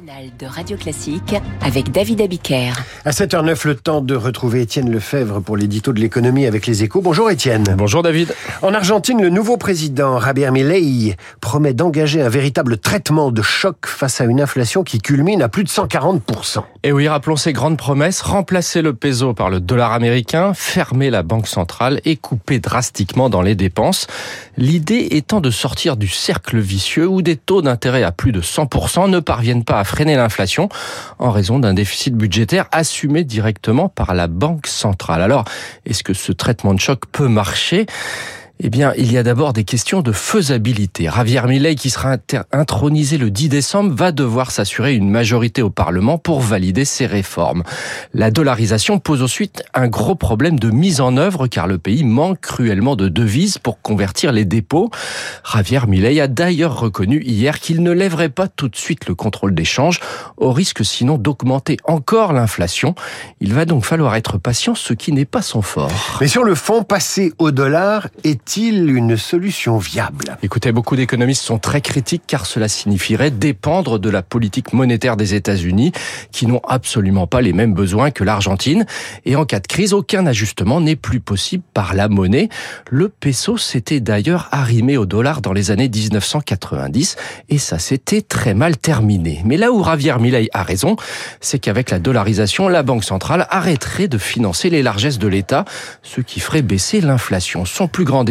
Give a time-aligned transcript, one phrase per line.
[0.00, 2.72] de Radio Classique avec David Abiker.
[3.04, 7.00] À 7h09, le temps de retrouver Étienne Lefebvre pour l'édito de l'économie avec les échos.
[7.00, 7.76] Bonjour Étienne.
[7.78, 8.34] Bonjour David.
[8.62, 14.20] En Argentine, le nouveau président Javier Milei promet d'engager un véritable traitement de choc face
[14.20, 16.64] à une inflation qui culmine à plus de 140%.
[16.86, 21.22] Et oui, rappelons ces grandes promesses, remplacer le peso par le dollar américain, fermer la
[21.22, 24.06] banque centrale et couper drastiquement dans les dépenses.
[24.58, 29.08] L'idée étant de sortir du cercle vicieux où des taux d'intérêt à plus de 100%
[29.08, 30.68] ne parviennent pas à freiner l'inflation
[31.18, 35.22] en raison d'un déficit budgétaire assumé directement par la Banque centrale.
[35.22, 35.46] Alors,
[35.86, 37.86] est-ce que ce traitement de choc peut marcher?
[38.60, 41.10] Eh bien, il y a d'abord des questions de faisabilité.
[41.12, 42.16] Javier Milei, qui sera
[42.52, 47.64] intronisé le 10 décembre, va devoir s'assurer une majorité au Parlement pour valider ces réformes.
[48.12, 52.40] La dollarisation pose ensuite un gros problème de mise en œuvre car le pays manque
[52.40, 54.88] cruellement de devises pour convertir les dépôts.
[55.52, 59.56] Javier Milei a d'ailleurs reconnu hier qu'il ne lèverait pas tout de suite le contrôle
[59.56, 59.98] d'échange,
[60.36, 62.94] au risque sinon d'augmenter encore l'inflation.
[63.40, 65.90] Il va donc falloir être patient, ce qui n'est pas son fort.
[66.20, 70.36] Mais sur le fond, passer au dollar est est-il une solution viable?
[70.42, 75.32] Écoutez, beaucoup d'économistes sont très critiques car cela signifierait dépendre de la politique monétaire des
[75.32, 75.92] États-Unis
[76.30, 78.84] qui n'ont absolument pas les mêmes besoins que l'Argentine.
[79.24, 82.50] Et en cas de crise, aucun ajustement n'est plus possible par la monnaie.
[82.90, 87.16] Le peso s'était d'ailleurs arrimé au dollar dans les années 1990
[87.48, 89.40] et ça s'était très mal terminé.
[89.46, 90.96] Mais là où Javier Milei a raison,
[91.40, 95.64] c'est qu'avec la dollarisation, la Banque centrale arrêterait de financer les largesses de l'État,
[96.02, 97.64] ce qui ferait baisser l'inflation.
[97.64, 98.24] Son plus grand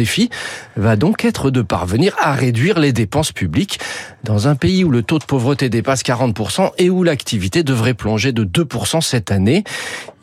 [0.76, 3.78] va donc être de parvenir à réduire les dépenses publiques
[4.22, 8.32] dans un pays où le taux de pauvreté dépasse 40% et où l'activité devrait plonger
[8.32, 9.64] de 2% cette année.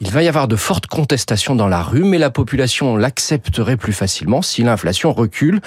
[0.03, 3.93] Il va y avoir de fortes contestations dans la rue, mais la population l'accepterait plus
[3.93, 5.61] facilement si l'inflation recule.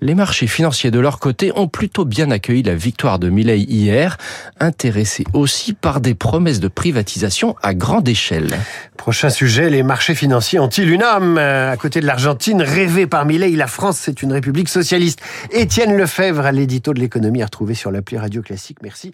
[0.00, 4.18] Les marchés financiers de leur côté ont plutôt bien accueilli la victoire de Milley hier,
[4.60, 8.50] intéressés aussi par des promesses de privatisation à grande échelle.
[8.96, 11.36] Prochain sujet, les marchés financiers ont-ils une âme?
[11.38, 15.20] À côté de l'Argentine, rêvée par Milley, la France, c'est une république socialiste.
[15.50, 18.78] Étienne Lefebvre à l'édito de l'économie à retrouver sur l'appli Radio Classique.
[18.80, 19.12] Merci.